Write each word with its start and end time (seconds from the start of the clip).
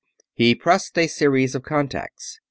He 0.33 0.55
pressed 0.55 0.97
a 0.97 1.05
series 1.05 1.53
of 1.53 1.61
contacts. 1.61 2.39